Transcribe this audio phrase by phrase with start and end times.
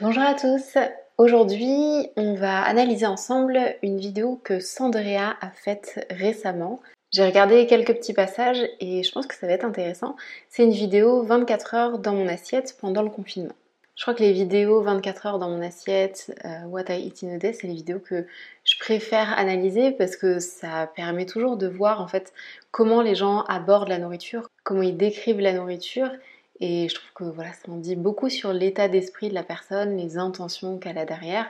[0.00, 0.78] Bonjour à tous,
[1.16, 6.78] aujourd'hui on va analyser ensemble une vidéo que Sandrea a faite récemment.
[7.10, 10.14] J'ai regardé quelques petits passages et je pense que ça va être intéressant.
[10.50, 13.56] C'est une vidéo 24 heures dans mon assiette pendant le confinement.
[13.96, 17.34] Je crois que les vidéos 24 heures dans mon assiette, euh, What I Eat in
[17.34, 18.24] a Day, c'est les vidéos que
[18.62, 22.32] je préfère analyser parce que ça permet toujours de voir en fait
[22.70, 26.12] comment les gens abordent la nourriture, comment ils décrivent la nourriture
[26.60, 29.96] et je trouve que voilà, ça en dit beaucoup sur l'état d'esprit de la personne,
[29.96, 31.46] les intentions qu'elle a derrière.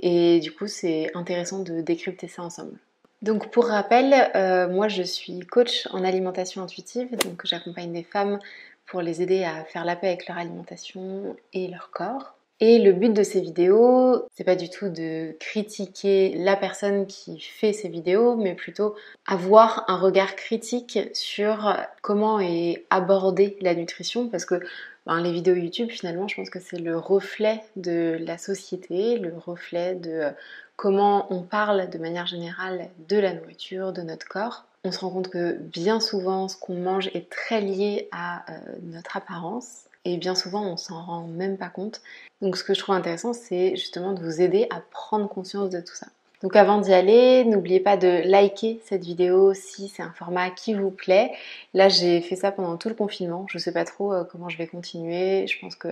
[0.00, 2.78] Et du coup, c'est intéressant de décrypter ça ensemble.
[3.22, 8.40] Donc pour rappel, euh, moi je suis coach en alimentation intuitive, donc j'accompagne des femmes
[8.86, 12.34] pour les aider à faire la paix avec leur alimentation et leur corps.
[12.60, 17.40] Et le but de ces vidéos, c'est pas du tout de critiquer la personne qui
[17.40, 18.94] fait ces vidéos, mais plutôt
[19.26, 24.60] avoir un regard critique sur comment est abordée la nutrition, parce que
[25.06, 29.34] ben, les vidéos YouTube, finalement, je pense que c'est le reflet de la société, le
[29.36, 30.30] reflet de
[30.76, 34.64] comment on parle de manière générale de la nourriture, de notre corps.
[34.84, 38.58] On se rend compte que bien souvent, ce qu'on mange est très lié à euh,
[38.82, 42.02] notre apparence et bien souvent on s'en rend même pas compte.
[42.40, 45.80] Donc ce que je trouve intéressant c'est justement de vous aider à prendre conscience de
[45.80, 46.06] tout ça.
[46.42, 50.74] Donc avant d'y aller, n'oubliez pas de liker cette vidéo si c'est un format qui
[50.74, 51.32] vous plaît.
[51.74, 54.58] Là j'ai fait ça pendant tout le confinement, je sais pas trop euh, comment je
[54.58, 55.88] vais continuer, je pense que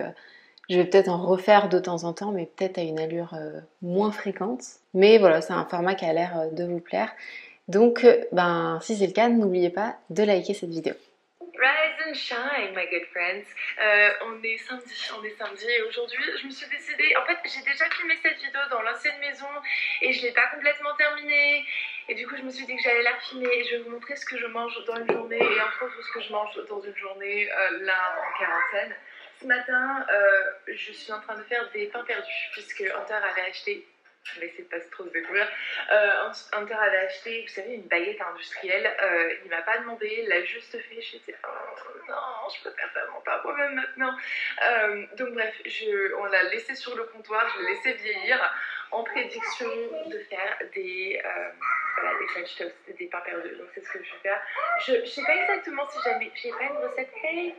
[0.71, 3.59] je vais peut-être en refaire de temps en temps, mais peut-être à une allure euh,
[3.81, 4.63] moins fréquente.
[4.93, 7.11] Mais voilà, c'est un format qui a l'air euh, de vous plaire.
[7.67, 10.93] Donc, ben, si c'est le cas, n'oubliez pas de liker cette vidéo.
[12.01, 13.45] Rise and shine, my good friends.
[13.79, 17.15] Euh, on est samedi, on est samedi et aujourd'hui, je me suis décidée.
[17.17, 19.47] En fait, j'ai déjà filmé cette vidéo dans l'ancienne maison
[20.01, 21.65] et je l'ai pas complètement terminée.
[22.09, 23.91] Et du coup, je me suis dit que j'allais la filmer et je vais vous
[23.91, 26.55] montrer ce que je mange dans une journée et entre autres ce que je mange
[26.69, 28.95] dans une journée euh, là en quarantaine.
[29.41, 33.49] Ce matin, euh, je suis en train de faire des pains perdus puisque Hunter avait
[33.49, 33.85] acheté
[34.41, 35.47] essayer de pas trop se découvrir.
[35.91, 38.91] Euh, Hunter avait acheté, vous savez, une baguette industrielle.
[39.01, 40.95] Euh, il m'a pas demandé, il l'a juste fait.
[40.95, 44.15] Dit, oh non, je faire vraiment pas moi-même maintenant.
[44.63, 48.39] Euh, donc bref, je, on l'a laissé sur le comptoir, je l'ai laissé vieillir
[48.91, 49.69] en prédiction
[50.07, 51.49] de faire des, euh,
[51.95, 53.55] voilà, des French toast, des pains perdus.
[53.55, 54.41] Donc c'est ce que je vais faire.
[54.85, 57.09] Je, je sais pas exactement si j'avais, j'ai pas une recette.
[57.23, 57.55] Hey,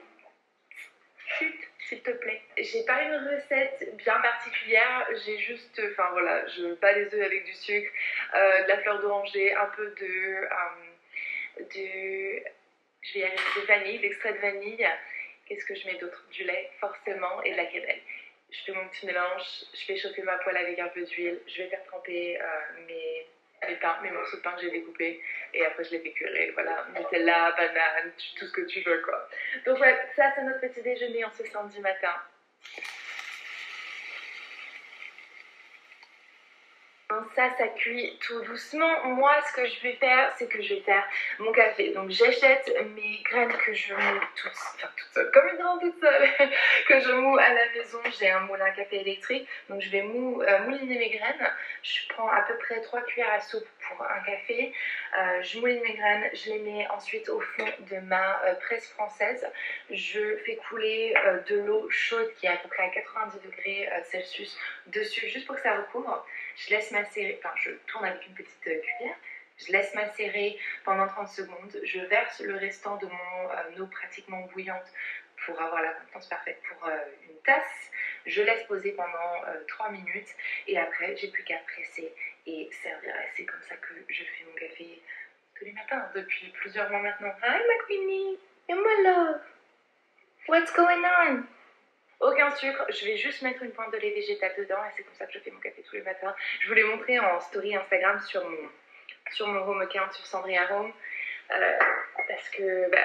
[1.39, 2.41] chut s'il te plaît.
[2.57, 7.45] J'ai pas une recette bien particulière, j'ai juste, enfin voilà, je bats les œufs avec
[7.45, 7.91] du sucre,
[8.35, 12.43] euh, de la fleur d'oranger, un peu de, euh, de,
[13.03, 14.89] je vais y arriver, de vanille, d'extrait de vanille.
[15.47, 16.25] Qu'est-ce que je mets d'autre?
[16.31, 18.01] Du lait, forcément, et de la cannelle.
[18.51, 19.43] Je fais mon petit mélange,
[19.75, 22.45] je fais chauffer ma poêle avec un peu d'huile, je vais faire tremper euh,
[22.87, 23.22] mes
[23.81, 25.21] pains, mes morceaux de pain que j'ai découpés
[25.55, 26.31] et après je les fais cuire.
[26.55, 29.29] Voilà, Nutella, banane, tout ce que tu veux quoi.
[29.67, 32.15] Donc ouais, ça c'est notre petit déjeuner en ce samedi matin.
[37.35, 39.05] Ça, ça cuit tout doucement.
[39.05, 41.03] Moi, ce que je vais faire, c'est que je vais faire
[41.39, 41.91] mon café.
[41.91, 45.99] Donc, j'achète mes graines que je moue toute, enfin, toute seule, comme une grande toute
[45.99, 46.29] seule,
[46.89, 47.99] que je moue à la maison.
[48.19, 49.49] J'ai un moulin café électrique.
[49.71, 51.51] Donc, je vais mou, euh, mouliner mes graines.
[51.83, 54.75] Je prends à peu près 3 cuillères à soupe pour un café.
[55.19, 56.29] Euh, je mouline mes graines.
[56.35, 59.47] Je les mets ensuite au fond de ma euh, presse française.
[59.91, 61.15] Je fais couler
[61.49, 65.57] de l'eau chaude qui est à peu près à 90 degrés Celsius dessus, juste pour
[65.57, 66.27] que ça recouvre.
[66.57, 69.17] Je laisse macérer, enfin je tourne avec une petite euh, cuillère,
[69.59, 74.41] je laisse macérer pendant 30 secondes, je verse le restant de mon euh, eau pratiquement
[74.53, 74.93] bouillante
[75.45, 76.97] pour avoir la contenance parfaite pour euh,
[77.29, 77.91] une tasse.
[78.27, 80.29] Je laisse poser pendant 3 minutes
[80.69, 82.13] et après j'ai plus qu'à presser
[82.47, 83.15] et servir.
[83.37, 85.03] C'est comme ça que je fais mon café
[85.57, 87.33] tous les matins depuis plusieurs mois maintenant.
[87.43, 88.39] Hi my queenie,
[88.69, 89.41] and my love,
[90.47, 91.49] what's going on?
[92.23, 95.15] Aucun sucre, je vais juste mettre une pointe de lait végétal dedans et c'est comme
[95.15, 96.35] ça que je fais mon café tous les matins.
[96.61, 98.69] Je vous l'ai montré en story Instagram sur mon,
[99.33, 100.93] sur mon home account sur Sandria Home
[101.51, 101.79] euh,
[102.29, 102.99] parce que bah,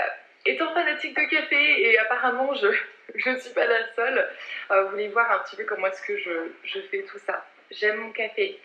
[0.45, 2.67] étant fanatique de café et apparemment je
[3.29, 4.29] ne suis pas la seule,
[4.71, 7.45] euh, vous voulez voir un petit peu comment est-ce que je, je fais tout ça.
[7.71, 8.59] J'aime mon café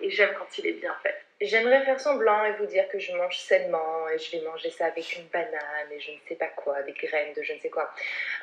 [0.00, 1.22] et j'aime quand il est bien fait.
[1.42, 4.86] J'aimerais faire semblant et vous dire que je mange sainement et je vais manger ça
[4.86, 7.68] avec une banane et je ne sais pas quoi, des graines de je ne sais
[7.68, 7.90] quoi.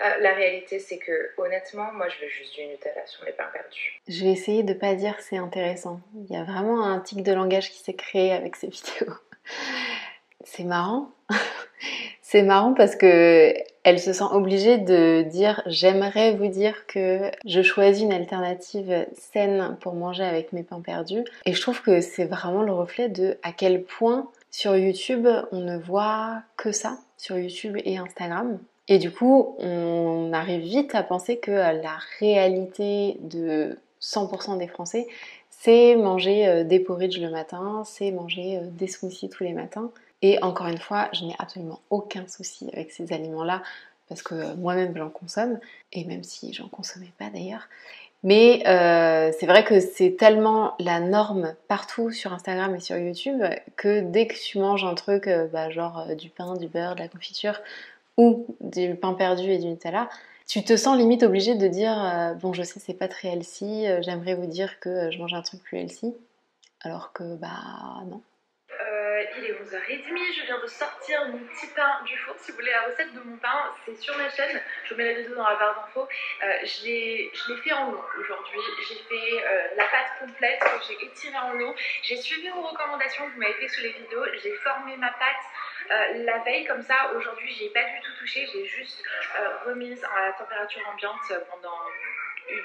[0.06, 3.50] Euh, la réalité, c'est que honnêtement, moi, je veux juste du Nutella sur mes pains
[3.54, 4.02] perdus.
[4.08, 6.02] Je vais essayer de pas dire c'est intéressant.
[6.16, 9.14] Il y a vraiment un tic de langage qui s'est créé avec ces vidéos.
[10.44, 11.12] C'est marrant.
[12.22, 13.54] c'est marrant parce que
[13.84, 19.78] elle se sent obligée de dire j'aimerais vous dire que je choisis une alternative saine
[19.82, 21.24] pour manger avec mes pains perdus.
[21.46, 25.60] Et je trouve que c'est vraiment le reflet de à quel point sur YouTube on
[25.60, 28.60] ne voit que ça, sur YouTube et Instagram.
[28.88, 35.08] Et du coup, on arrive vite à penser que la réalité de 100% des Français,
[35.50, 39.92] c'est manger euh, des porridge le matin, c'est manger euh, des smoothies tous les matins.
[40.22, 43.62] Et encore une fois, je n'ai absolument aucun souci avec ces aliments-là
[44.08, 45.60] parce que moi-même j'en consomme,
[45.94, 47.68] et même si j'en consommais pas d'ailleurs.
[48.24, 53.42] Mais euh, c'est vrai que c'est tellement la norme partout sur Instagram et sur YouTube
[53.78, 57.08] que dès que tu manges un truc, bah, genre du pain, du beurre, de la
[57.08, 57.62] confiture
[58.18, 60.10] ou du pain perdu et du Nutella,
[60.50, 63.88] tu te sens limite obligé de dire euh, bon je sais c'est pas très healthy,
[63.88, 66.14] euh, j'aimerais vous dire que euh, je mange un truc plus healthy,
[66.82, 68.20] alors que bah non.
[69.38, 72.36] Il est 11h30, je viens de sortir mon petit pain du four.
[72.38, 74.62] Si vous voulez la recette de mon pain, c'est sur ma chaîne.
[74.86, 76.08] Je vous mets la vidéo dans la barre d'infos.
[76.42, 77.32] je l'ai
[77.64, 78.60] fait en eau aujourd'hui.
[78.88, 79.44] J'ai fait
[79.76, 81.76] la pâte complète j'ai étirée en eau.
[82.04, 84.26] J'ai suivi vos recommandations que vous m'avez fait sous les vidéos.
[84.42, 85.46] J'ai formé ma pâte
[85.92, 89.04] euh, la veille, comme ça, aujourd'hui, j'ai pas du tout touché, j'ai juste
[89.40, 91.80] euh, remise à la température ambiante pendant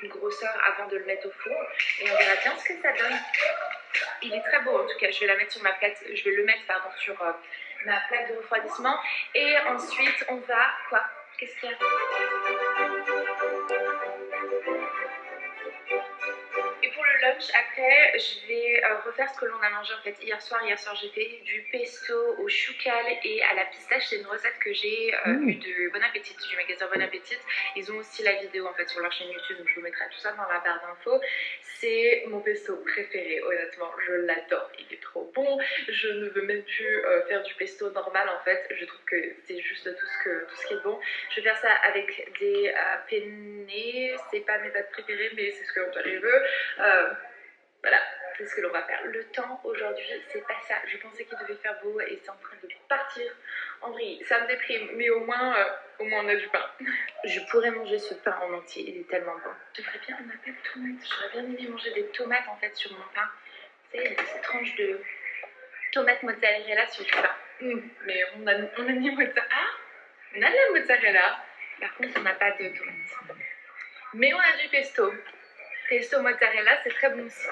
[0.03, 1.57] une grosse heure avant de le mettre au four.
[2.01, 3.19] Et on verra bien ce que ça donne.
[4.23, 6.25] Il est très beau en tout cas, je vais la mettre sur ma plate, je
[6.25, 7.33] vais le mettre pardon sur euh,
[7.87, 8.99] ma plaque de refroidissement.
[9.35, 11.05] Et ensuite on va quoi?
[11.39, 11.77] Qu'est-ce qu'il y a?
[17.55, 20.63] Après, je vais euh, refaire ce que l'on a mangé en fait hier soir.
[20.65, 24.07] Hier soir, j'ai fait du pesto au choucal et à la pistache.
[24.09, 25.49] C'est une recette que j'ai euh, mmh.
[25.49, 27.39] eue de Bon Appétit, du magasin Bon Appétit.
[27.77, 30.05] Ils ont aussi la vidéo en fait sur leur chaîne YouTube, donc je vous mettrai
[30.11, 31.21] tout ça dans la barre d'infos.
[31.63, 34.71] C'est mon pesto préféré, honnêtement, je l'adore.
[34.79, 35.59] Il est trop bon.
[35.89, 38.67] Je ne veux même plus euh, faire du pesto normal en fait.
[38.71, 39.17] Je trouve que
[39.47, 40.99] c'est juste tout ce, que, tout ce qui est bon.
[41.31, 42.75] Je vais faire ça avec des
[43.09, 43.67] penne.
[44.31, 46.43] C'est pas mes pâtes préférées, mais c'est ce que je veux.
[47.85, 48.01] Voilà,
[48.39, 48.99] c'est ce que l'on va faire.
[49.05, 50.77] Le temps aujourd'hui, c'est pas ça.
[50.87, 53.31] Je pensais qu'il devait faire beau et c'est en train de partir
[53.83, 54.25] en vrille.
[54.25, 55.65] Ça me déprime, mais au moins, euh,
[55.99, 56.65] au moins on a du pain.
[57.25, 59.51] Je pourrais manger ce pain en entier, il est tellement bon.
[59.75, 61.07] J'aimerais bien un appel de tomates.
[61.11, 63.29] J'aurais bien aimé manger des tomates en fait sur mon pain.
[63.93, 65.03] Vous savez, ces tranches de
[65.93, 67.37] tomates mozzarella sur du pain.
[67.61, 69.45] Hum, mais on a, on ni mozzarella.
[69.53, 69.71] Ah,
[70.35, 71.45] on a de la mozzarella.
[71.81, 73.39] Par contre, on n'a pas de tomates.
[74.15, 75.13] Mais on a du pesto.
[75.89, 77.47] Pesto mozzarella, c'est très bon aussi.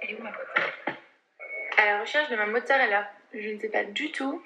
[0.00, 0.98] Elle est où ma mozzarella
[1.76, 3.10] À la recherche de ma mozzarella.
[3.32, 4.44] Je ne sais pas du tout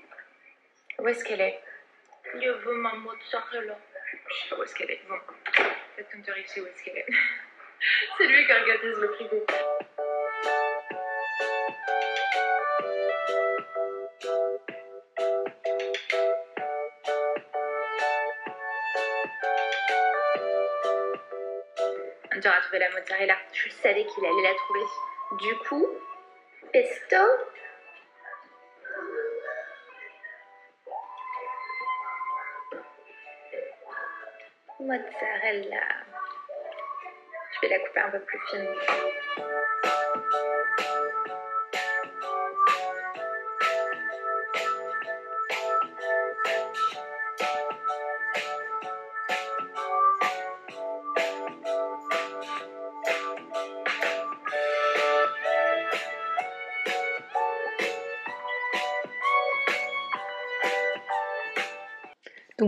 [0.99, 1.61] où est-ce qu'elle est.
[2.35, 3.79] Je veux ma mozzarella.
[4.13, 5.01] Je sais pas où est-ce qu'elle est.
[5.09, 5.17] Bon,
[5.97, 7.07] peut-être sait où est-ce qu'elle est.
[8.19, 9.47] c'est lui qui organise le frigo.
[22.53, 23.37] À trouver la mozzarella.
[23.53, 24.81] Je savais qu'il allait la trouver.
[25.41, 25.89] Du coup,
[26.73, 27.17] pesto.
[34.81, 35.87] Mozzarella.
[37.53, 38.67] Je vais la couper un peu plus fine.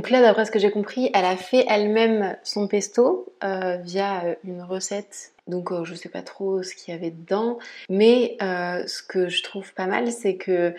[0.06, 4.24] Donc là, d'après ce que j'ai compris, elle a fait elle-même son pesto euh, via
[4.24, 5.32] euh, une recette.
[5.48, 7.58] Donc euh, je sais pas trop ce qu'il y avait dedans.
[7.88, 10.76] Mais ce que je trouve pas mal, c'est que...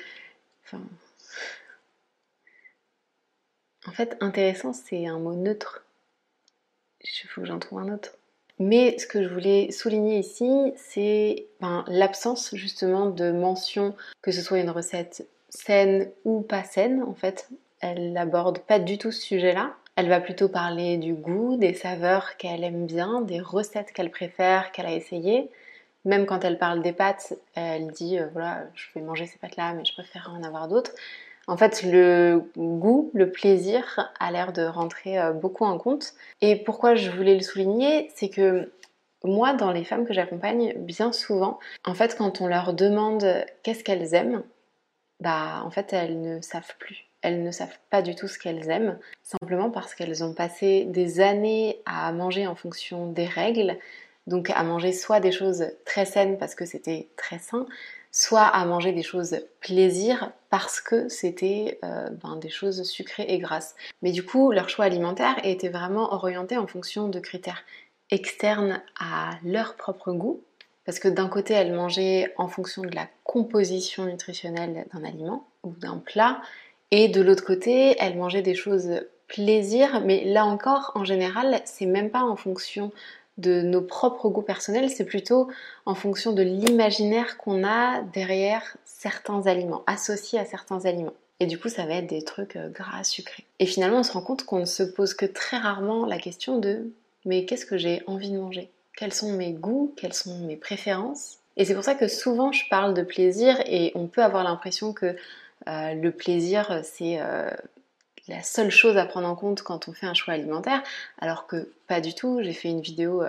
[0.64, 0.82] Enfin...
[3.86, 5.84] En fait, intéressant, c'est un mot neutre.
[7.04, 8.14] Il faut que j'en trouve un autre.
[8.60, 14.42] Mais ce que je voulais souligner ici, c'est ben, l'absence justement de mention que ce
[14.42, 17.50] soit une recette saine ou pas saine en fait
[17.82, 19.74] elle n'aborde pas du tout ce sujet-là.
[19.96, 24.72] Elle va plutôt parler du goût, des saveurs qu'elle aime bien, des recettes qu'elle préfère,
[24.72, 25.50] qu'elle a essayées.
[26.06, 29.74] Même quand elle parle des pâtes, elle dit euh, voilà, je vais manger ces pâtes-là,
[29.74, 30.92] mais je préfère en avoir d'autres.
[31.48, 36.14] En fait, le goût, le plaisir a l'air de rentrer euh, beaucoup en compte.
[36.42, 38.72] Et pourquoi je voulais le souligner, c'est que
[39.24, 43.26] moi, dans les femmes que j'accompagne, bien souvent, en fait, quand on leur demande
[43.64, 44.44] qu'est-ce qu'elles aiment,
[45.20, 48.70] bah, en fait, elles ne savent plus elles ne savent pas du tout ce qu'elles
[48.70, 53.78] aiment, simplement parce qu'elles ont passé des années à manger en fonction des règles,
[54.28, 57.66] donc à manger soit des choses très saines parce que c'était très sain,
[58.12, 63.40] soit à manger des choses plaisir parce que c'était euh, ben, des choses sucrées et
[63.40, 63.76] grasses.
[64.02, 67.64] Mais du coup, leur choix alimentaire était vraiment orienté en fonction de critères
[68.10, 70.42] externes à leur propre goût,
[70.86, 75.46] parce que d'un côté, elles mangeaient en fonction de la composition nutritionnelle d'un aliment.
[75.64, 76.42] Ou d'un plat,
[76.92, 81.86] et de l'autre côté, elle mangeait des choses plaisir, mais là encore, en général, c'est
[81.86, 82.92] même pas en fonction
[83.38, 85.48] de nos propres goûts personnels, c'est plutôt
[85.86, 91.14] en fonction de l'imaginaire qu'on a derrière certains aliments, associés à certains aliments.
[91.40, 93.46] Et du coup, ça va être des trucs euh, gras, sucrés.
[93.60, 96.58] Et finalement, on se rend compte qu'on ne se pose que très rarement la question
[96.58, 96.92] de
[97.26, 98.72] mais qu'est-ce que j'ai envie de manger?
[98.96, 99.94] Quels sont mes goûts?
[99.98, 101.38] Quelles sont mes préférences?
[101.58, 104.94] Et c'est pour ça que souvent je parle de plaisir et on peut avoir l'impression
[104.94, 105.16] que
[105.68, 107.50] euh, le plaisir c'est euh,
[108.28, 110.84] la seule chose à prendre en compte quand on fait un choix alimentaire,
[111.20, 112.40] alors que pas du tout.
[112.42, 113.24] J'ai fait une vidéo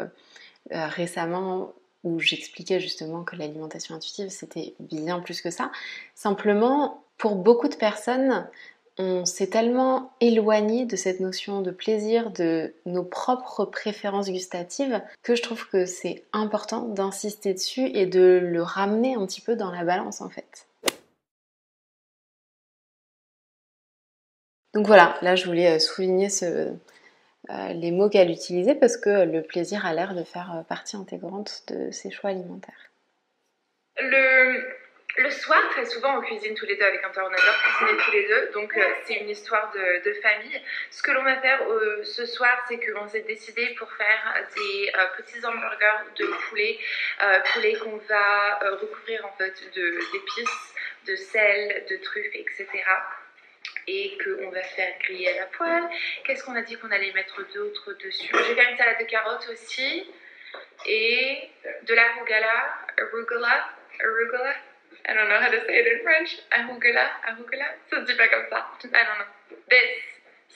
[0.71, 1.73] récemment
[2.05, 5.71] où j'expliquais justement que l'alimentation intuitive c'était bien plus que ça.
[6.15, 8.49] Simplement, pour beaucoup de personnes,
[8.99, 15.37] on s'est tellement éloigné de cette notion de plaisir, de nos propres préférences gustatives, que
[15.37, 19.71] je trouve que c'est important d'insister dessus et de le ramener un petit peu dans
[19.71, 20.68] la balance en fait.
[24.79, 26.71] Donc voilà, là je voulais euh, souligner euh,
[27.75, 31.65] les mots qu'elle utilisait parce que le plaisir a l'air de faire euh, partie intégrante
[31.67, 32.93] de ses choix alimentaires.
[33.99, 38.13] Le, soir, très souvent, on cuisine tous les deux avec un on adore cuisiner tous
[38.13, 38.73] les deux, donc
[39.05, 40.63] c'est une histoire de, famille.
[40.93, 41.61] Ce que l'on va faire
[42.05, 46.79] ce soir, c'est que l'on s'est décidé pour faire des petits hamburgers de poulet,
[47.53, 50.75] poulet qu'on va recouvrir en fait d'épices,
[51.09, 52.85] de sel, de truffes, etc
[53.89, 55.85] et qu'on va faire griller à la poêle.
[56.25, 58.29] Qu'est-ce qu'on a dit qu'on allait mettre d'autre dessus?
[58.31, 60.07] Je vais faire une salade de carottes aussi
[60.87, 61.51] et
[61.83, 64.55] de l'arugula, arugula, arugula.
[65.07, 66.37] I don't know how to say it in French.
[66.51, 67.65] Arugula, arugula.
[67.89, 68.69] Ça se dit pas comme ça.
[68.85, 69.57] I don't know.
[69.71, 70.05] This,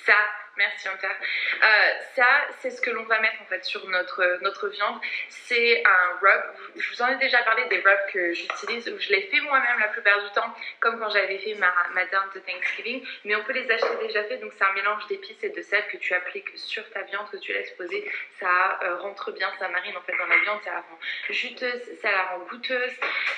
[0.04, 0.16] ça,
[0.56, 1.08] Merci Hunter.
[1.08, 1.66] Euh,
[2.14, 2.26] ça,
[2.60, 5.00] c'est ce que l'on va mettre en fait sur notre, notre viande.
[5.28, 6.42] C'est un rub.
[6.76, 9.78] Je vous en ai déjà parlé des rubs que j'utilise, où je les fais moi-même
[9.80, 13.02] la plupart du temps, comme quand j'avais fait ma, ma de Thanksgiving.
[13.24, 15.86] Mais on peut les acheter déjà faits, donc c'est un mélange d'épices et de sel
[15.88, 18.10] que tu appliques sur ta viande, que tu laisses poser.
[18.38, 20.98] Ça euh, rentre bien, ça marine en fait dans la viande, ça la rend
[21.30, 22.92] juteuse, ça la rend goûteuse.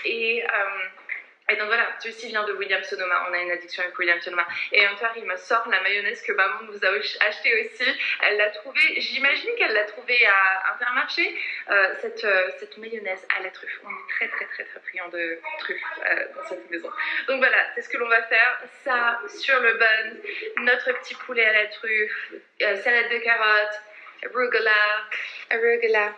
[0.04, 0.42] Et.
[0.42, 0.88] Euh,
[1.50, 3.26] et donc voilà, ceci vient de William Sonoma.
[3.28, 4.46] On a une addiction avec William Sonoma.
[4.72, 7.84] Et un soir, il me sort la mayonnaise que maman nous a acheté aussi.
[8.22, 11.38] Elle l'a trouvée, j'imagine qu'elle l'a trouvée à Intermarché,
[11.70, 13.78] euh, cette, euh, cette mayonnaise à la truffe.
[13.84, 16.90] On est très très très très friand de truffe euh, dans cette maison.
[17.28, 18.62] Donc voilà, c'est ce que l'on va faire.
[18.82, 23.82] Ça sur le bun, notre petit poulet à la truffe, salade de carottes,
[24.24, 24.72] arugula,
[25.50, 26.14] arugula.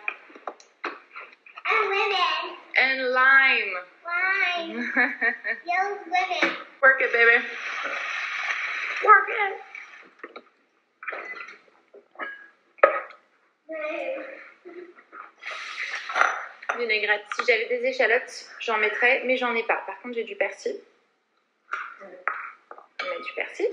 [2.79, 3.77] And lime.
[4.17, 4.67] Why?
[5.65, 5.97] Yellow.
[6.81, 7.45] Work it, baby.
[9.05, 9.53] Work it.
[16.77, 17.25] Vinaigrette.
[17.35, 19.81] Si j'avais des échalotes, j'en mettrais, mais j'en ai pas.
[19.85, 20.79] Par contre, j'ai du persil.
[22.01, 23.67] On met du persil.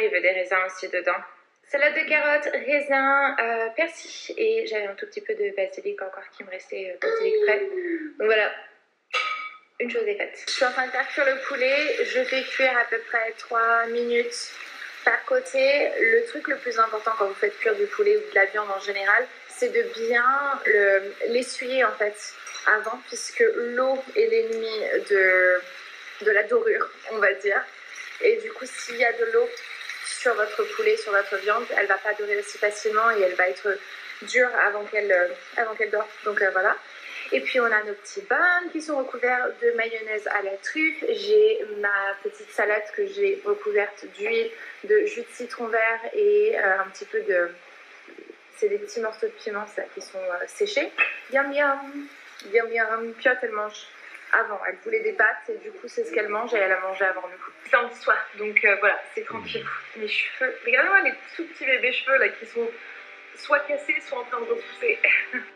[0.00, 1.22] Il veut des raisins aussi dedans.
[1.68, 6.22] Salade de carottes, raisin, euh, persil et j'avais un tout petit peu de basilic encore
[6.36, 7.60] qui me restait euh, basilic frais.
[8.18, 8.52] Donc voilà,
[9.80, 10.44] une chose est faite.
[10.46, 13.32] Je suis en train de faire cuire le poulet, je fais cuire à peu près
[13.36, 14.52] 3 minutes
[15.04, 15.90] par côté.
[16.00, 18.70] Le truc le plus important quand vous faites cuire du poulet ou de la viande
[18.70, 20.60] en général, c'est de bien
[21.30, 22.14] l'essuyer en fait
[22.66, 23.44] avant puisque
[23.74, 24.80] l'eau est l'ennemi
[25.10, 25.60] de,
[26.26, 27.60] de la dorure, on va dire.
[28.20, 29.48] Et du coup, s'il y a de l'eau
[30.06, 33.48] sur votre poulet, sur votre viande, elle va pas durer aussi facilement et elle va
[33.48, 33.68] être
[34.22, 36.08] dure avant qu'elle euh, avant qu'elle dort.
[36.24, 36.76] Donc euh, voilà.
[37.32, 41.04] Et puis on a nos petits buns qui sont recouverts de mayonnaise à la truffe.
[41.08, 44.50] J'ai ma petite salade que j'ai recouverte d'huile,
[44.84, 47.50] de jus de citron vert et euh, un petit peu de...
[48.56, 50.90] C'est des petits morceaux de piment ça, qui sont séchés.
[51.30, 52.08] Yum yum
[52.52, 53.86] Yum yum Piotte elle mange
[54.40, 54.60] avant.
[54.68, 57.04] Elle voulait des pâtes et du coup c'est ce qu'elle mange et elle a mangé
[57.04, 57.52] avant nous.
[57.64, 59.64] C'est un soir, donc euh, voilà, c'est tranquille.
[59.96, 62.68] Mes cheveux, regardez-moi les tout petits bébés cheveux là qui sont
[63.36, 64.98] soit cassés, soit en train de repousser.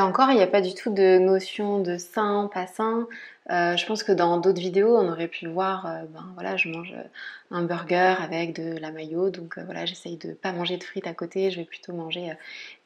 [0.00, 3.06] Encore, il n'y a pas du tout de notion de sain, pas sain.
[3.50, 6.68] Euh, je pense que dans d'autres vidéos, on aurait pu voir, euh, ben voilà, je
[6.68, 6.94] mange
[7.50, 11.06] un burger avec de la mayo, donc euh, voilà, j'essaye de pas manger de frites
[11.06, 12.32] à côté, je vais plutôt manger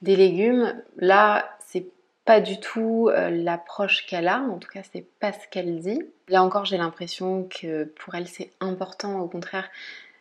[0.02, 0.74] des légumes.
[0.96, 1.86] Là, c'est
[2.24, 6.02] pas du tout l'approche qu'elle a, en tout cas, c'est pas ce qu'elle dit.
[6.28, 9.68] Là encore, j'ai l'impression que pour elle, c'est important, au contraire,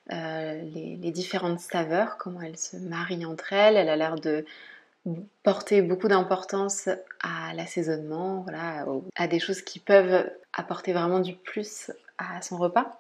[0.10, 3.78] les, les différentes saveurs, comment elles se marient entre elles.
[3.78, 4.44] Elle a l'air de
[5.44, 6.88] porter beaucoup d'importance
[7.22, 13.00] à l'assaisonnement, voilà, à des choses qui peuvent apporter vraiment du plus à son repas.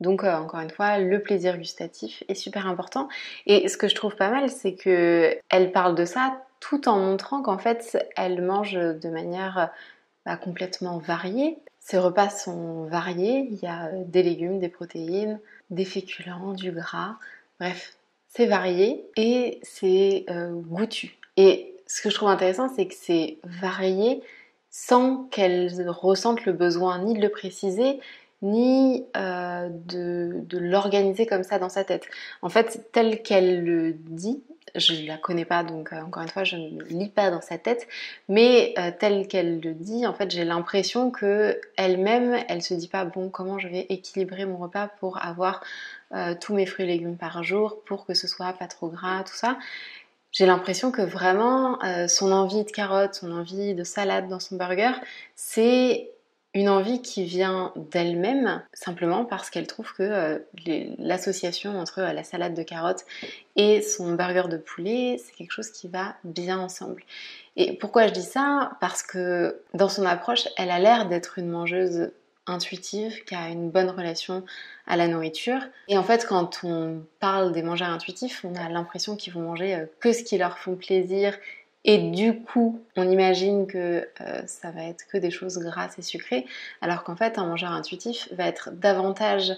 [0.00, 3.08] Donc euh, encore une fois, le plaisir gustatif est super important.
[3.46, 6.98] Et ce que je trouve pas mal, c'est que elle parle de ça tout en
[6.98, 9.70] montrant qu'en fait, elle mange de manière
[10.26, 11.58] bah, complètement variée.
[11.80, 13.48] Ses repas sont variés.
[13.50, 17.16] Il y a des légumes, des protéines, des féculents, du gras.
[17.58, 17.96] Bref,
[18.28, 21.19] c'est varié et c'est euh, goûtu.
[21.42, 24.22] Et ce que je trouve intéressant, c'est que c'est varié
[24.68, 27.98] sans qu'elle ressente le besoin ni de le préciser,
[28.42, 32.06] ni euh, de, l'organiser comme ça dans sa tête.
[32.42, 34.42] En fait, tel qu'elle le dit,
[34.74, 37.40] je ne la connais pas, donc euh, encore une fois, je ne lis pas dans
[37.40, 37.88] sa tête,
[38.28, 42.88] mais euh, tel qu'elle le dit, en fait, j'ai l'impression que elle-même, elle se dit
[42.88, 45.64] pas bon, comment je vais équilibrer mon repas pour avoir
[46.40, 49.36] tous mes fruits et légumes par jour, pour que ce soit pas trop gras, tout
[49.36, 49.56] ça
[50.32, 54.56] j'ai l'impression que vraiment euh, son envie de carottes, son envie de salade dans son
[54.56, 54.92] burger,
[55.34, 56.10] c'est
[56.52, 60.38] une envie qui vient d'elle-même simplement parce qu'elle trouve que euh,
[60.98, 63.04] l'association entre euh, la salade de carottes
[63.54, 67.04] et son burger de poulet, c'est quelque chose qui va bien ensemble.
[67.56, 68.72] Et pourquoi je dis ça?
[68.80, 72.10] Parce que dans son approche, elle a l'air d'être une mangeuse
[72.46, 74.44] intuitive, qui a une bonne relation
[74.86, 75.60] à la nourriture.
[75.88, 79.74] Et en fait, quand on parle des mangeurs intuitifs, on a l'impression qu'ils vont manger
[79.74, 81.36] euh, que ce qui leur font plaisir.
[81.84, 86.02] Et du coup, on imagine que euh, ça va être que des choses grasses et
[86.02, 86.46] sucrées,
[86.82, 89.52] alors qu'en fait, un mangeur intuitif va être davantage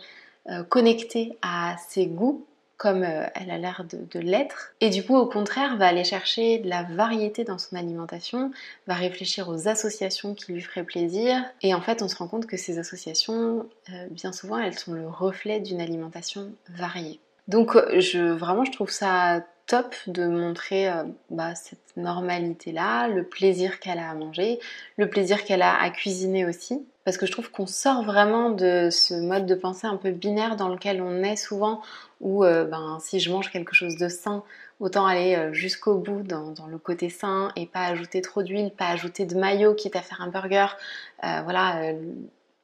[0.49, 2.47] euh, connecté à ses goûts
[2.83, 4.75] comme euh, elle a l'air de, l'être.
[4.81, 8.51] Et du coup, au contraire, va aller chercher de la variété dans son alimentation,
[8.89, 11.45] va réfléchir aux associations qui lui feraient plaisir.
[11.63, 14.95] Et en fait, on se rend compte que ces associations, euh, bien souvent, elles sont
[14.95, 17.21] le reflet d'une alimentation variée.
[17.47, 20.91] Donc, euh, je, vraiment, je trouve ça top de montrer
[21.31, 24.59] bah, cette normalité-là, le plaisir qu'elle a à manger,
[24.97, 26.85] le plaisir qu'elle a à cuisiner aussi.
[27.05, 30.57] Parce que je trouve qu'on sort vraiment de ce mode de pensée un peu binaire
[30.57, 31.83] dans lequel on est souvent
[32.21, 34.45] où euh, ben, si je mange quelque chose de sain,
[34.81, 38.89] autant aller euh, jusqu'au bout dans, le côté sain et pas ajouter trop d'huile, pas
[38.89, 40.67] ajouter de maillot quitte à faire un burger,
[41.25, 41.93] euh, voilà,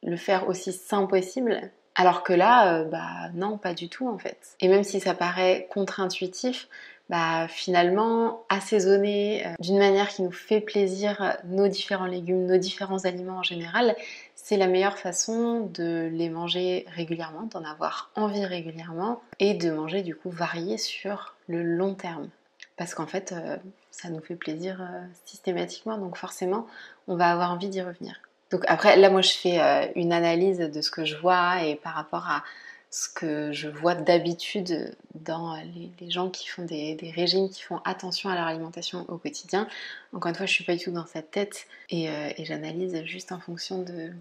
[0.03, 1.59] le faire aussi sain possible.
[1.95, 4.37] Alors que là, bah non, pas du tout en fait.
[4.61, 6.69] Et même si ça paraît contre-intuitif,
[7.09, 13.39] bah, finalement assaisonner d'une manière qui nous fait plaisir nos différents légumes, nos différents aliments
[13.39, 13.95] en général,
[14.43, 20.01] c'est la meilleure façon de les manger régulièrement, d'en avoir envie régulièrement et de manger
[20.01, 22.29] du coup varié sur le long terme.
[22.77, 23.57] Parce qu'en fait, euh,
[23.91, 26.65] ça nous fait plaisir euh, systématiquement, donc forcément,
[27.07, 28.21] on va avoir envie d'y revenir.
[28.51, 31.75] Donc après, là, moi, je fais euh, une analyse de ce que je vois et
[31.75, 32.43] par rapport à
[32.91, 35.55] ce que je vois d'habitude dans
[35.99, 39.67] les, gens qui font des, régimes, qui font attention à leur alimentation au quotidien.
[40.13, 43.39] Encore une fois, je suis pas du tout dans cette tête et j'analyse juste en
[43.39, 44.11] fonction de,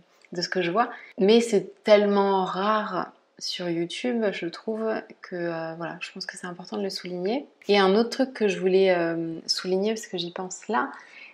[0.40, 0.90] ce que je vois.
[1.18, 6.46] Mais c'est tellement rare sur YouTube, je trouve que euh, voilà, je pense que c'est
[6.46, 7.46] important de le souligner.
[7.68, 10.90] Et un autre truc que je voulais euh, souligner parce que j'y pense là,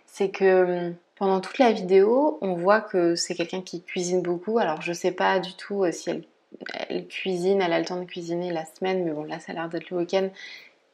[0.06, 4.58] c'est que euh, pendant toute la vidéo, on voit que c'est quelqu'un qui cuisine beaucoup.
[4.58, 6.24] Alors je sais pas du tout si elle,
[6.88, 9.54] elle, cuisine, elle a le temps de cuisiner la semaine, mais bon là ça a
[9.54, 10.28] l'air d'être le week-end.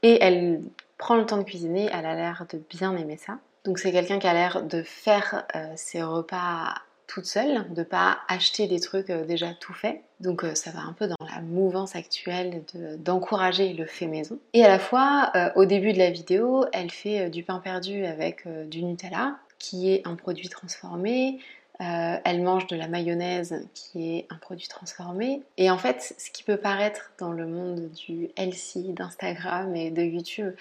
[0.03, 0.61] Et elle
[0.99, 3.39] prend le temps de cuisiner, elle a l'air de bien aimer ça.
[3.65, 5.47] Donc c'est quelqu'un qui a l'air de faire
[5.77, 6.75] ses repas
[7.11, 10.01] toute seule, de pas acheter des trucs euh, déjà tout faits.
[10.21, 12.63] Donc euh, ça va un peu dans la mouvance actuelle
[12.99, 14.39] d'encourager le fait maison.
[14.55, 18.05] Et à la fois, euh, au début de la vidéo, elle fait du pain perdu
[18.07, 21.41] avec du Nutella, qui est un produit transformé.
[21.81, 25.43] Elle mange de la mayonnaise, qui est un produit transformé.
[25.57, 30.03] Et en fait, ce qui peut paraître dans le monde du healthy, d'Instagram et de
[30.03, 30.53] YouTube,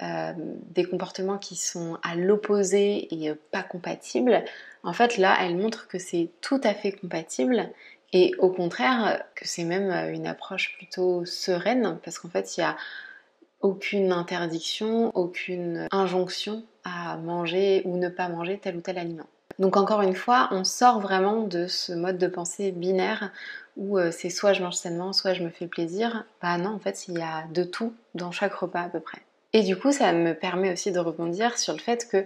[0.00, 4.44] des comportements qui sont à l'opposé et pas compatibles,
[4.82, 7.70] en fait, là, elle montre que c'est tout à fait compatible
[8.12, 12.66] et au contraire que c'est même une approche plutôt sereine parce qu'en fait, il n'y
[12.66, 12.76] a
[13.60, 19.26] aucune interdiction, aucune injonction à manger ou ne pas manger tel ou tel aliment.
[19.58, 23.30] Donc encore une fois, on sort vraiment de ce mode de pensée binaire
[23.76, 26.24] où euh, c'est soit je mange sainement, soit je me fais plaisir.
[26.42, 29.18] Bah non, en fait, il y a de tout dans chaque repas à peu près.
[29.52, 32.24] Et du coup, ça me permet aussi de rebondir sur le fait que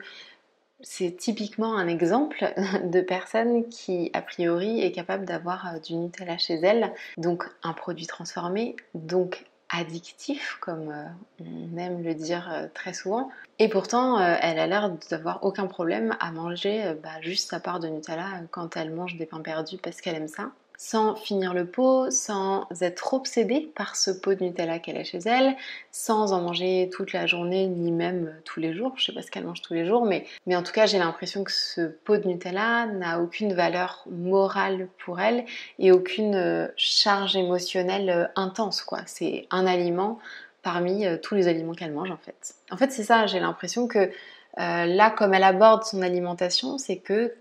[0.82, 2.52] c'est typiquement un exemple
[2.84, 7.72] de personne qui, a priori, est capable d'avoir euh, du Nutella chez elle, donc un
[7.72, 11.04] produit transformé, donc addictif, comme euh,
[11.40, 13.30] on aime le dire euh, très souvent.
[13.59, 17.88] Et pourtant, elle a l'air d'avoir aucun problème à manger bah, juste sa part de
[17.88, 20.50] Nutella quand elle mange des pains perdus parce qu'elle aime ça
[20.82, 25.18] sans finir le pot, sans être obsédée par ce pot de Nutella qu'elle a chez
[25.26, 25.54] elle,
[25.92, 28.94] sans en manger toute la journée ni même tous les jours.
[28.96, 31.44] Je sais pas ce qu'elle mange tous les jours, mais, en tout cas j'ai l'impression
[31.44, 35.44] que ce pot de Nutella n'a aucune valeur morale pour elle
[35.78, 39.00] et aucune euh, charge émotionnelle euh, intense quoi.
[39.04, 40.18] C'est un aliment
[40.62, 42.54] parmi euh, tous les aliments qu'elle mange en fait.
[42.70, 44.10] En fait c'est ça, j'ai l'impression que
[44.56, 47.34] là comme elle aborde son alimentation, c'est que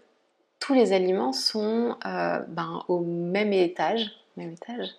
[0.60, 4.90] tous les aliments sont euh, ben, au même étage, même étage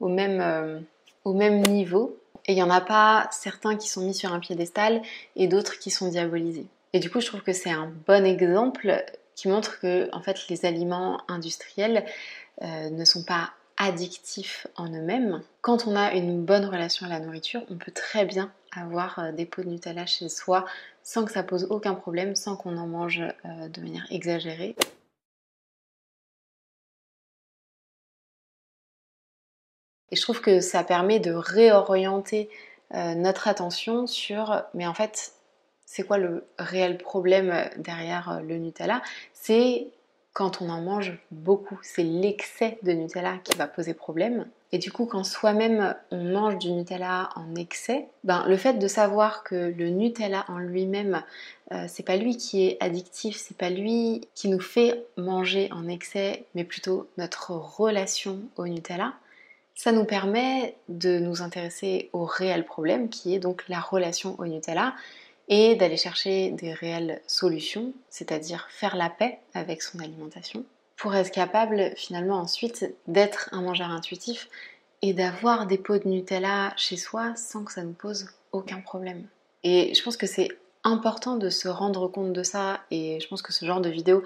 [0.00, 0.80] au, même, euh,
[1.24, 2.18] au même niveau.
[2.46, 5.00] Et il n'y en a pas certains qui sont mis sur un piédestal
[5.36, 6.66] et d'autres qui sont diabolisés.
[6.92, 9.02] Et du coup, je trouve que c'est un bon exemple
[9.34, 12.04] qui montre que en fait, les aliments industriels
[12.62, 15.42] euh, ne sont pas addictifs en eux-mêmes.
[15.62, 19.46] Quand on a une bonne relation à la nourriture, on peut très bien avoir des
[19.46, 20.64] pots de Nutella chez soi
[21.02, 24.76] sans que ça pose aucun problème, sans qu'on en mange de manière exagérée.
[30.14, 32.48] Et je trouve que ça permet de réorienter
[32.94, 35.32] euh, notre attention sur, mais en fait,
[35.86, 39.02] c'est quoi le réel problème derrière euh, le Nutella?
[39.32, 39.88] C'est
[40.32, 44.46] quand on en mange beaucoup, c'est l'excès de Nutella qui va poser problème.
[44.70, 48.86] Et du coup, quand soi-même on mange du Nutella en excès, ben, le fait de
[48.86, 51.24] savoir que le Nutella en lui-même,
[51.72, 55.88] euh, c'est pas lui qui est addictif, c'est pas lui qui nous fait manger en
[55.88, 59.14] excès, mais plutôt notre relation au Nutella,
[59.74, 64.46] ça nous permet de nous intéresser au réel problème qui est donc la relation au
[64.46, 64.94] Nutella
[65.48, 70.64] et d'aller chercher des réelles solutions, c'est-à-dire faire la paix avec son alimentation,
[70.96, 74.48] pour être capable finalement ensuite d'être un mangeur intuitif
[75.02, 79.26] et d'avoir des pots de Nutella chez soi sans que ça nous pose aucun problème.
[79.64, 80.48] Et je pense que c'est
[80.82, 84.22] important de se rendre compte de ça et je pense que ce genre de vidéo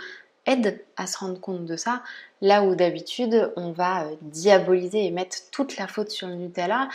[0.49, 2.03] aide à se rendre compte de ça,
[2.41, 6.89] là où d'habitude on va euh, diaboliser et mettre toute la faute sur le Nutella.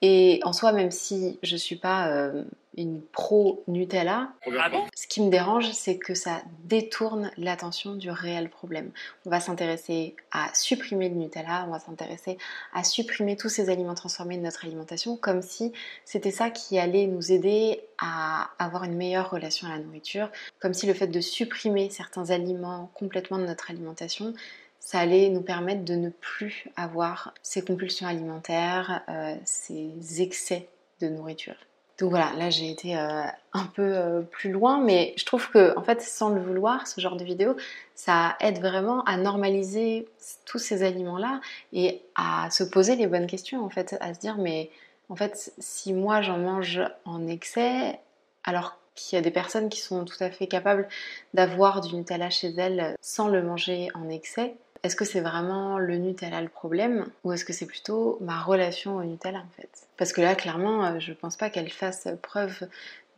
[0.00, 2.44] Et en soi, même si je suis pas euh,
[2.78, 4.32] une pro Nutella.
[4.46, 8.92] Ah Ce qui me dérange, c'est que ça détourne l'attention du réel problème.
[9.26, 12.38] On va s'intéresser à supprimer le Nutella, on va s'intéresser
[12.72, 15.72] à supprimer tous ces aliments transformés de notre alimentation, comme si
[16.04, 20.74] c'était ça qui allait nous aider à avoir une meilleure relation à la nourriture, comme
[20.74, 24.34] si le fait de supprimer certains aliments complètement de notre alimentation,
[24.78, 30.68] ça allait nous permettre de ne plus avoir ces compulsions alimentaires, euh, ces excès
[31.00, 31.56] de nourriture.
[31.98, 35.76] Donc voilà, là j'ai été euh, un peu euh, plus loin, mais je trouve que
[35.76, 37.56] en fait, sans le vouloir, ce genre de vidéo,
[37.96, 40.08] ça aide vraiment à normaliser
[40.44, 41.40] tous ces aliments-là
[41.72, 44.70] et à se poser les bonnes questions, en fait, à se dire mais
[45.08, 47.98] en fait, si moi j'en mange en excès,
[48.44, 50.88] alors qu'il y a des personnes qui sont tout à fait capables
[51.34, 55.96] d'avoir du Nutella chez elles sans le manger en excès, est-ce que c'est vraiment le
[55.96, 59.68] Nutella le problème ou est-ce que c'est plutôt ma relation au Nutella en fait?
[59.96, 62.68] Parce que là, clairement, euh, je pense pas qu'elle fasse preuve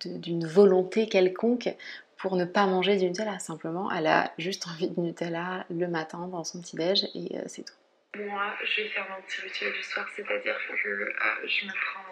[0.04, 1.68] d'une volonté quelconque
[2.16, 3.38] pour ne pas manger du Nutella.
[3.38, 7.64] Simplement, elle a juste envie de Nutella le matin dans son petit-déj et euh, c'est
[7.64, 7.74] tout.
[8.16, 11.12] Moi, je vais faire mon petit rituel du soir, c'est-à-dire que euh,
[11.46, 12.10] je me prends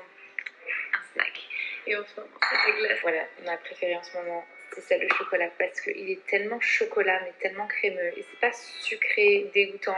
[0.94, 1.40] un snack.
[1.86, 2.98] Et en ce moment, c'est la glace.
[3.02, 6.60] Voilà, on a préféré en ce moment c'est ça le chocolat parce qu'il est tellement
[6.60, 9.96] chocolat mais tellement crémeux et c'est pas sucré, dégoûtant.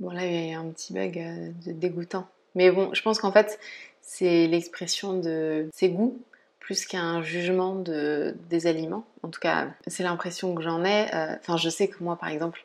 [0.00, 2.28] Bon là il y a un petit bug euh, dégoûtant.
[2.54, 3.58] Mais bon, je pense qu'en fait
[4.00, 6.22] c'est l'expression de ses goûts
[6.66, 9.06] plus qu'un jugement de, des aliments.
[9.22, 11.06] En tout cas, c'est l'impression que j'en ai.
[11.14, 12.64] Euh, enfin, je sais que moi, par exemple,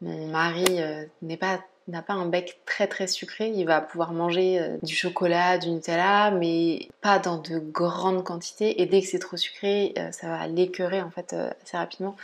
[0.00, 4.12] mon mari euh, n'est pas n'a pas un bec très très sucré, il va pouvoir
[4.12, 8.80] manger euh, du chocolat, du Nutella, mais pas dans de grandes quantités.
[8.80, 12.16] Et dès que c'est trop sucré, euh, ça va l'écœurer en fait euh, assez rapidement.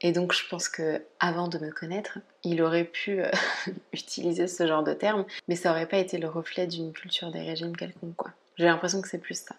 [0.00, 3.20] Et donc je pense que avant de me connaître, il aurait pu
[3.92, 7.40] utiliser ce genre de terme, mais ça aurait pas été le reflet d'une culture des
[7.40, 8.30] régimes quelconque quoi.
[8.56, 9.56] J'ai l'impression que c'est plus ça.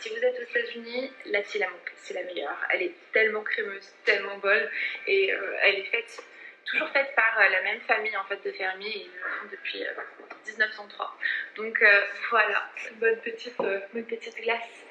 [0.00, 2.58] Si vous êtes aux États-Unis, la c'est la meilleure.
[2.72, 4.68] Elle est tellement crémeuse, tellement bonne,
[5.06, 5.30] et
[5.64, 6.22] elle est faite
[6.64, 9.84] toujours faite par euh, la même famille en fait de fermiers, ils le font depuis
[10.46, 11.06] 1903.
[11.06, 12.00] Euh, Donc euh,
[12.30, 14.84] voilà, bonne petite, bonne petite glace.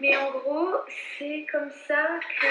[0.00, 0.74] Mais en gros,
[1.18, 2.46] c'est comme ça que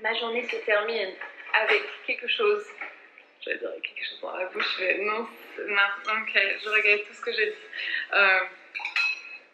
[0.00, 1.14] ma journée se termine
[1.54, 2.64] avec quelque chose.
[3.40, 5.26] J'allais dire quelque chose dans la bouche, mais non,
[5.66, 5.82] non,
[6.22, 7.56] ok, je regrette tout ce que j'ai dit.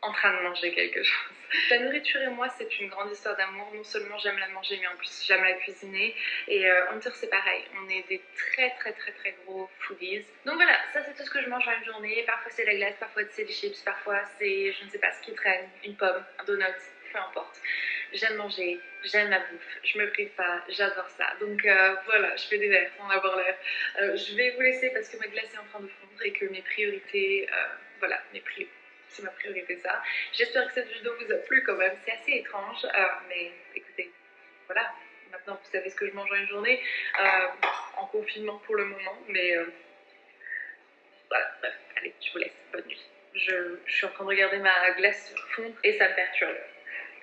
[0.09, 1.35] En train de manger quelque chose.
[1.71, 3.71] La nourriture et moi, c'est une grande histoire d'amour.
[3.75, 6.15] Non seulement j'aime la manger, mais en plus j'aime la cuisiner.
[6.47, 7.63] Et euh, on tire, c'est pareil.
[7.83, 10.25] On est des très très très très gros foodies.
[10.45, 12.23] Donc voilà, ça c'est tout ce que je mange en une journée.
[12.27, 15.23] Parfois c'est la glace, parfois c'est des chips, parfois c'est je ne sais pas ce
[15.23, 16.65] qui traîne, une pomme, un donut,
[17.13, 17.61] peu importe.
[18.13, 21.27] J'aime manger, j'aime la bouffe, je me prive pas, j'adore ça.
[21.41, 23.57] Donc euh, voilà, je fais des verres sans avoir l'air.
[24.01, 26.33] Euh, je vais vous laisser parce que ma glace est en train de fondre et
[26.33, 27.49] que mes priorités,
[28.01, 28.78] voilà, mes priorités
[29.09, 30.03] c'est ma priorité ça.
[30.33, 34.11] J'espère que cette vidéo vous a plu quand même, c'est assez étrange, euh, mais écoutez,
[34.67, 34.93] voilà,
[35.31, 36.83] maintenant vous savez ce que je mange en une journée,
[37.21, 37.47] euh,
[37.97, 39.67] en confinement pour le moment, mais euh,
[41.29, 43.03] voilà, bref, allez, je vous laisse, bonne nuit.
[43.35, 46.57] Je, suis en train de regarder ma glace fondre et ça me perturbe.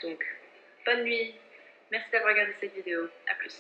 [0.02, 0.24] Donc,
[0.86, 1.36] bonne nuit,
[1.92, 3.60] merci d'avoir regardé cette vidéo, à plus.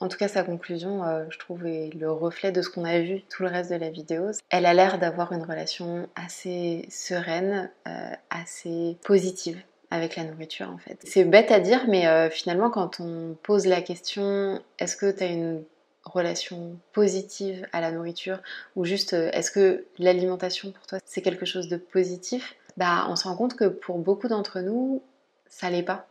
[0.00, 3.00] En tout cas, sa conclusion, euh, je trouve, est le reflet de ce qu'on a
[3.00, 4.30] vu tout le reste de la vidéo.
[4.50, 10.78] Elle a l'air d'avoir une relation assez sereine, euh, assez positive avec la nourriture en
[10.78, 10.98] fait.
[11.04, 15.24] C'est bête à dire, mais euh, finalement, quand on pose la question, est-ce que tu
[15.24, 15.64] as une
[16.04, 18.40] relation positive à la nourriture
[18.76, 22.56] ou juste est-ce que l'alimentation pour toi c'est quelque chose de positif?
[22.78, 25.02] Bah on se rend compte que pour beaucoup d'entre nous
[25.50, 26.07] ça l'est pas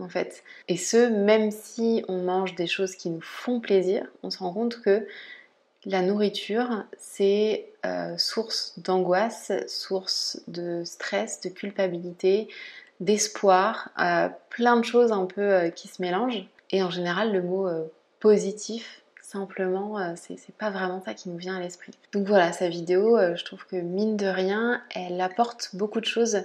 [0.00, 0.42] en fait.
[0.68, 4.52] Et ce, même si on mange des choses qui nous font plaisir, on se rend
[4.52, 5.06] compte que
[5.86, 12.48] la nourriture, c'est euh, source d'angoisse, source de stress, de culpabilité,
[13.00, 16.46] d'espoir, euh, plein de choses un peu euh, qui se mélangent.
[16.70, 17.68] Et en général, le mot
[18.18, 21.92] positif, simplement, c'est pas vraiment ça qui nous vient à l'esprit.
[22.12, 26.38] Donc voilà, sa vidéo, je trouve que mine de rien, elle apporte beaucoup de choses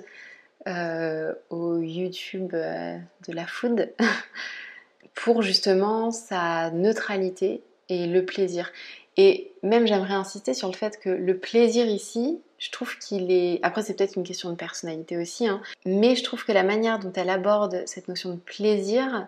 [0.67, 3.93] euh, au YouTube euh, de la food
[5.15, 8.71] pour justement sa neutralité et le plaisir.
[9.15, 13.59] Et même j'aimerais insister sur le fait que le plaisir ici, je trouve qu'il est...
[13.63, 16.99] Après c'est peut-être une question de personnalité aussi, hein, mais je trouve que la manière
[16.99, 19.27] dont elle aborde cette notion de plaisir,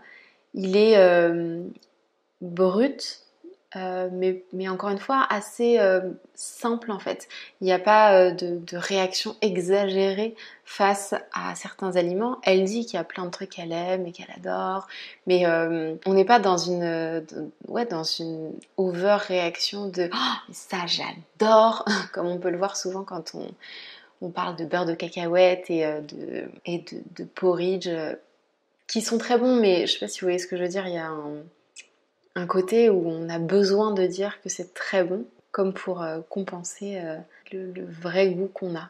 [0.54, 1.62] il est euh,
[2.41, 3.22] brut,
[3.77, 6.01] euh, mais, mais, encore une fois assez euh,
[6.36, 7.29] simple en fait.
[7.62, 12.39] Il n'y a pas euh, de, réaction exagérée face à certains aliments.
[12.43, 14.88] Elle dit qu'il y a plein de trucs qu'elle aime et qu'elle adore,
[15.25, 17.23] mais on n'est pas dans une,
[17.69, 23.03] ouais, dans une over réaction de oh, ça j'adore, comme on peut le voir souvent
[23.03, 23.47] quand on,
[24.21, 26.84] on parle de beurre de cacahuète et, de, et
[27.15, 27.89] de porridge,
[28.88, 30.69] qui sont très bons, mais je sais pas si vous voyez ce que je veux
[30.69, 30.88] dire.
[30.88, 31.43] Il y a un
[32.36, 36.20] un côté où on a besoin de dire que c'est très bon, comme pour euh,
[36.30, 37.17] compenser euh,
[37.52, 38.89] le, vrai goût qu'on a.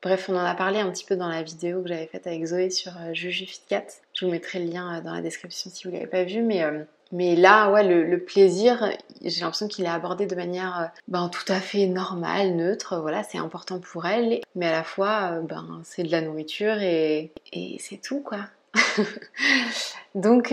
[0.00, 2.44] Bref, on en a parlé un petit peu dans la vidéo que j'avais faite avec
[2.44, 3.86] Zoé sur euh, Juju Fitcat.
[4.14, 7.36] Je vous mettrai le lien dans la description si vous ne l'avez pas vu, mais,
[7.36, 8.90] là, ouais, le, plaisir,
[9.22, 12.98] j'ai l'impression qu'il est abordé de manière ben, tout à fait normale, neutre.
[13.00, 17.32] Voilà, c'est important pour elle, mais à la fois, ben, c'est de la nourriture et,
[17.52, 18.40] et c'est tout, quoi.
[20.14, 20.52] Donc,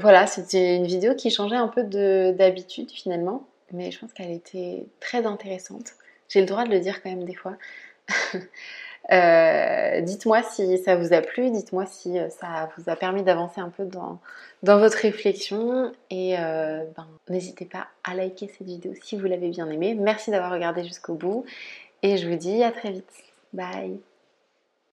[0.00, 4.86] voilà, c'était une vidéo qui changeait un peu d'habitude finalement, mais je pense qu'elle était
[5.00, 5.92] très intéressante.
[6.28, 7.56] J'ai le droit de le dire quand même des fois.
[9.12, 13.60] Euh, dites-moi si ça vous a plu, dites-moi si euh, ça vous a permis d'avancer
[13.60, 14.18] un peu dans,
[14.64, 19.70] votre réflexion et euh, ben, n'hésitez pas à liker cette vidéo si vous l'avez bien
[19.70, 19.94] aimée.
[19.94, 21.44] Merci d'avoir regardé jusqu'au bout
[22.02, 23.12] et je vous dis à très vite.
[23.52, 24.00] Bye